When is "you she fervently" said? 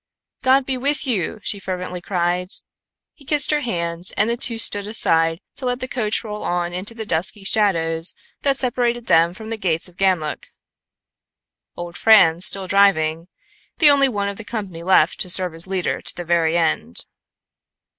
1.05-2.01